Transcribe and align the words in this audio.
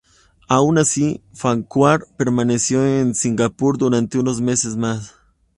Aun 0.49 0.79
así, 0.79 1.21
Farquhar 1.31 2.07
permaneció 2.17 2.83
en 2.83 3.13
Singapur 3.13 3.77
durante 3.77 4.17
unos 4.17 4.41
meses 4.41 4.75
más. 4.75 5.13